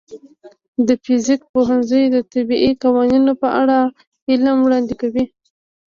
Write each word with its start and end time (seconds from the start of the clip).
د 0.87 0.89
فزیک 1.03 1.41
پوهنځی 1.53 2.03
د 2.09 2.17
طبیعي 2.33 2.71
قوانینو 2.83 3.31
په 3.41 3.47
اړه 3.61 3.77
علم 4.31 4.57
وړاندې 4.61 4.93
کوي. 5.01 5.25